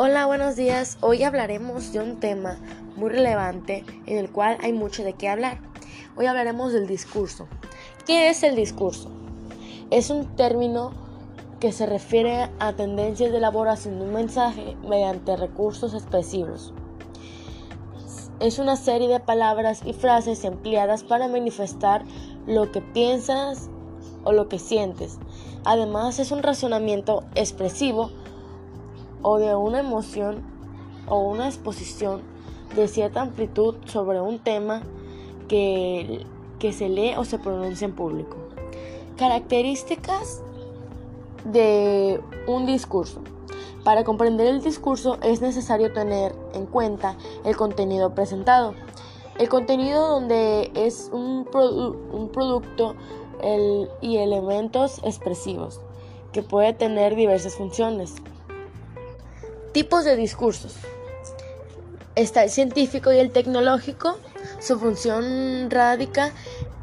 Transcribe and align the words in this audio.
Hola, 0.00 0.26
buenos 0.26 0.54
días. 0.54 0.96
Hoy 1.00 1.24
hablaremos 1.24 1.92
de 1.92 1.98
un 1.98 2.20
tema 2.20 2.56
muy 2.94 3.10
relevante 3.10 3.84
en 4.06 4.18
el 4.18 4.30
cual 4.30 4.56
hay 4.62 4.72
mucho 4.72 5.02
de 5.02 5.14
qué 5.14 5.28
hablar. 5.28 5.58
Hoy 6.14 6.26
hablaremos 6.26 6.72
del 6.72 6.86
discurso. 6.86 7.48
¿Qué 8.06 8.30
es 8.30 8.44
el 8.44 8.54
discurso? 8.54 9.10
Es 9.90 10.10
un 10.10 10.36
término 10.36 10.92
que 11.58 11.72
se 11.72 11.84
refiere 11.84 12.48
a 12.60 12.74
tendencias 12.74 13.32
de 13.32 13.38
elaboración 13.38 13.98
de 13.98 14.04
un 14.04 14.12
mensaje 14.12 14.76
mediante 14.88 15.36
recursos 15.36 15.92
expresivos. 15.94 16.72
Es 18.38 18.60
una 18.60 18.76
serie 18.76 19.08
de 19.08 19.18
palabras 19.18 19.82
y 19.84 19.94
frases 19.94 20.44
empleadas 20.44 21.02
para 21.02 21.26
manifestar 21.26 22.04
lo 22.46 22.70
que 22.70 22.82
piensas 22.82 23.68
o 24.22 24.30
lo 24.30 24.48
que 24.48 24.60
sientes. 24.60 25.18
Además, 25.64 26.20
es 26.20 26.30
un 26.30 26.44
razonamiento 26.44 27.24
expresivo 27.34 28.12
o 29.22 29.38
de 29.38 29.54
una 29.54 29.80
emoción 29.80 30.42
o 31.08 31.20
una 31.20 31.46
exposición 31.46 32.22
de 32.74 32.88
cierta 32.88 33.22
amplitud 33.22 33.76
sobre 33.86 34.20
un 34.20 34.38
tema 34.38 34.82
que, 35.48 36.26
que 36.58 36.72
se 36.72 36.88
lee 36.88 37.14
o 37.16 37.24
se 37.24 37.38
pronuncia 37.38 37.86
en 37.86 37.94
público. 37.94 38.36
Características 39.16 40.42
de 41.44 42.20
un 42.46 42.66
discurso. 42.66 43.20
Para 43.84 44.04
comprender 44.04 44.48
el 44.48 44.62
discurso 44.62 45.18
es 45.22 45.40
necesario 45.40 45.92
tener 45.92 46.34
en 46.52 46.66
cuenta 46.66 47.16
el 47.44 47.56
contenido 47.56 48.14
presentado. 48.14 48.74
El 49.38 49.48
contenido 49.48 50.08
donde 50.08 50.70
es 50.74 51.10
un, 51.12 51.46
un 52.12 52.28
producto 52.28 52.96
y 54.00 54.16
elementos 54.16 55.00
expresivos 55.04 55.80
que 56.32 56.42
puede 56.42 56.72
tener 56.72 57.14
diversas 57.14 57.54
funciones. 57.54 58.16
Tipos 59.72 60.04
de 60.06 60.16
discursos. 60.16 60.76
Está 62.14 62.42
el 62.42 62.50
científico 62.50 63.12
y 63.12 63.18
el 63.18 63.30
tecnológico. 63.30 64.18
Su 64.60 64.78
función 64.78 65.70
radica 65.70 66.32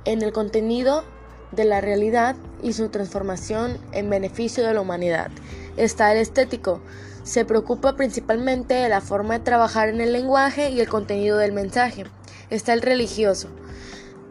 en 0.05 0.21
el 0.21 0.31
contenido 0.31 1.03
de 1.51 1.65
la 1.65 1.81
realidad 1.81 2.35
y 2.61 2.73
su 2.73 2.89
transformación 2.89 3.79
en 3.91 4.11
beneficio 4.11 4.65
de 4.65 4.75
la 4.75 4.81
humanidad. 4.81 5.31
Está 5.77 6.11
el 6.11 6.19
estético. 6.19 6.79
Se 7.23 7.43
preocupa 7.43 7.95
principalmente 7.95 8.75
de 8.75 8.87
la 8.87 9.01
forma 9.01 9.39
de 9.39 9.43
trabajar 9.43 9.89
en 9.89 9.99
el 9.99 10.13
lenguaje 10.13 10.69
y 10.69 10.79
el 10.79 10.87
contenido 10.87 11.37
del 11.37 11.53
mensaje. 11.53 12.05
Está 12.51 12.73
el 12.73 12.83
religioso. 12.83 13.49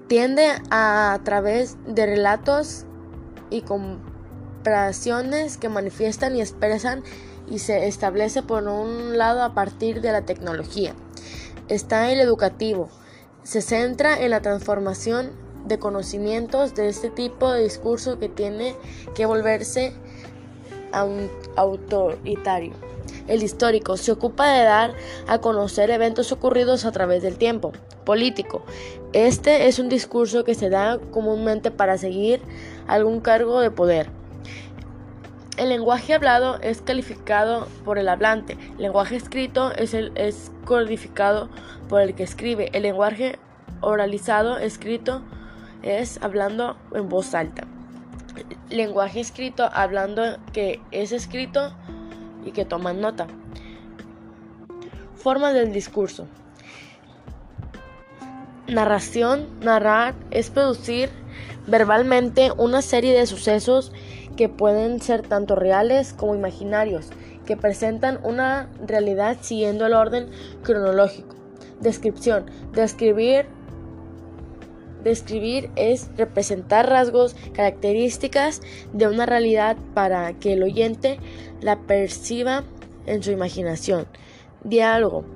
Tiende 0.07 0.47
a, 0.71 1.13
a 1.13 1.25
través 1.25 1.77
de 1.87 2.07
relatos 2.07 2.85
y 3.51 3.63
comparaciones 4.65 5.59
que 5.59 5.69
manifiestan 5.69 6.35
y 6.37 6.41
expresan 6.41 7.03
y 7.51 7.59
se 7.59 7.87
establece 7.87 8.43
por 8.43 8.67
un 8.67 9.19
lado 9.19 9.43
a 9.43 9.53
partir 9.53 10.01
de 10.01 10.11
la 10.11 10.23
tecnología. 10.23 10.95
Está 11.69 12.11
el 12.11 12.19
educativo. 12.19 12.89
Se 13.43 13.61
centra 13.61 14.19
en 14.19 14.31
la 14.31 14.41
transformación 14.41 15.33
de 15.67 15.79
conocimientos 15.79 16.75
de 16.75 16.89
este 16.89 17.11
tipo 17.11 17.53
de 17.53 17.63
discurso 17.63 18.19
que 18.19 18.31
tiene 18.31 18.75
que 19.15 19.27
volverse 19.27 19.93
autoritario. 21.57 22.73
El 23.29 23.43
histórico 23.43 23.99
se 23.99 24.13
ocupa 24.13 24.51
de 24.51 24.65
dar 24.65 24.95
a 25.27 25.43
conocer 25.43 25.91
eventos 25.91 26.33
ocurridos 26.33 26.87
a 26.87 26.93
través 26.93 27.23
del 27.23 27.37
tiempo. 27.37 27.73
Político. 28.07 28.63
Este 29.13 29.67
es 29.67 29.79
un 29.79 29.91
discurso 29.91 30.43
que 30.43 30.55
se 30.55 30.71
da 30.71 30.99
comúnmente 31.11 31.71
para 31.71 31.99
seguir 31.99 32.41
algún 32.87 33.21
cargo 33.21 33.61
de 33.61 33.71
poder. 33.71 34.24
El 35.57 35.69
lenguaje 35.69 36.15
hablado 36.15 36.59
es 36.63 36.83
calificado 36.83 37.69
por 37.85 37.99
el 37.99 38.09
hablante. 38.09 38.59
El 38.77 38.83
lenguaje 38.83 39.15
escrito 39.15 39.71
es, 39.73 39.95
el, 39.95 40.11
es 40.17 40.51
codificado 40.65 41.49
por 41.89 42.01
el 42.01 42.17
que 42.17 42.25
escribe. 42.25 42.71
El 42.73 42.83
lenguaje 42.83 43.39
oralizado 43.81 44.59
escrito 44.59 45.23
es 45.83 46.21
hablando 46.23 46.77
en 46.93 47.09
voz 47.09 47.37
alta. 47.37 47.69
El 48.69 48.79
lenguaje 48.79 49.21
escrito 49.21 49.71
hablando 49.73 50.39
que 50.53 50.81
es 50.91 51.13
escrito 51.13 51.73
y 52.45 52.51
que 52.51 52.65
toman 52.65 53.01
nota. 53.01 53.29
Forma 55.15 55.53
del 55.53 55.73
discurso. 55.73 56.27
Narración, 58.67 59.47
narrar 59.61 60.15
es 60.33 60.51
producir 60.51 61.11
verbalmente 61.69 62.51
una 62.57 62.83
serie 62.83 63.17
de 63.17 63.27
sucesos 63.27 63.93
que 64.37 64.49
pueden 64.49 65.01
ser 65.01 65.23
tanto 65.23 65.55
reales 65.55 66.13
como 66.13 66.35
imaginarios, 66.35 67.11
que 67.47 67.57
presentan 67.57 68.19
una 68.23 68.69
realidad 68.87 69.37
siguiendo 69.41 69.87
el 69.87 69.95
orden 69.95 70.29
cronológico. 70.63 71.37
Descripción. 71.81 72.47
Describir 72.73 73.47
Describir 75.05 75.71
es 75.77 76.09
representar 76.17 76.89
rasgos, 76.89 77.37
características 77.53 78.63
de 78.95 79.07
una 79.07 79.27
realidad 79.27 79.77
para 79.93 80.33
que 80.33 80.55
el 80.55 80.63
oyente 80.63 81.19
la 81.61 81.79
perciba 81.81 82.65
en 83.05 83.23
su 83.23 83.31
imaginación. 83.31 84.07
Diálogo. 84.65 85.27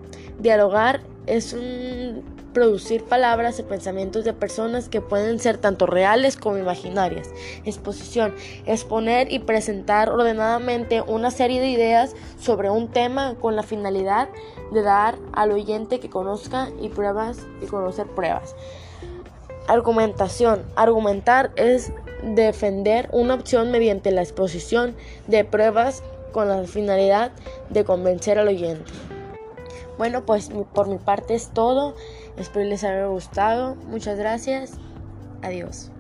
Dialogar 0.40 1.02
es 1.26 1.52
un 1.52 2.37
producir 2.58 3.04
palabras 3.04 3.60
y 3.60 3.62
pensamientos 3.62 4.24
de 4.24 4.32
personas 4.32 4.88
que 4.88 5.00
pueden 5.00 5.38
ser 5.38 5.58
tanto 5.58 5.86
reales 5.86 6.36
como 6.36 6.58
imaginarias. 6.58 7.28
Exposición, 7.64 8.34
exponer 8.66 9.32
y 9.32 9.38
presentar 9.38 10.10
ordenadamente 10.10 11.00
una 11.02 11.30
serie 11.30 11.60
de 11.60 11.68
ideas 11.68 12.16
sobre 12.40 12.68
un 12.68 12.88
tema 12.88 13.36
con 13.40 13.54
la 13.54 13.62
finalidad 13.62 14.28
de 14.72 14.82
dar 14.82 15.14
al 15.34 15.52
oyente 15.52 16.00
que 16.00 16.10
conozca 16.10 16.70
y 16.80 16.88
pruebas 16.88 17.38
y 17.62 17.66
conocer 17.66 18.08
pruebas. 18.08 18.56
Argumentación, 19.68 20.64
argumentar 20.74 21.52
es 21.54 21.92
defender 22.24 23.08
una 23.12 23.34
opción 23.34 23.70
mediante 23.70 24.10
la 24.10 24.22
exposición 24.22 24.96
de 25.28 25.44
pruebas 25.44 26.02
con 26.32 26.48
la 26.48 26.64
finalidad 26.64 27.30
de 27.70 27.84
convencer 27.84 28.36
al 28.36 28.48
oyente. 28.48 28.90
Bueno, 29.96 30.24
pues 30.24 30.50
por 30.74 30.88
mi 30.88 30.98
parte 30.98 31.34
es 31.34 31.50
todo. 31.50 31.94
Espero 32.36 32.68
les 32.68 32.84
haya 32.84 33.06
gustado. 33.06 33.76
Muchas 33.86 34.18
gracias. 34.18 34.72
Adiós. 35.42 35.90